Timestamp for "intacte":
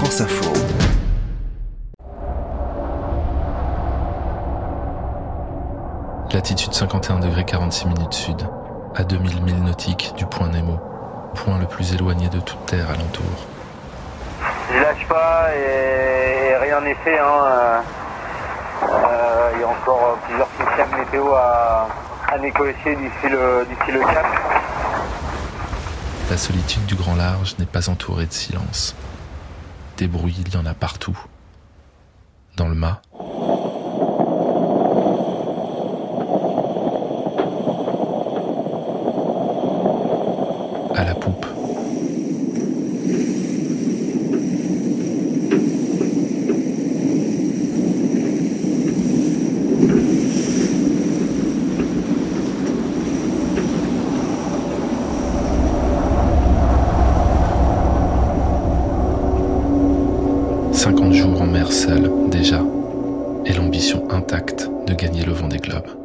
64.10-64.70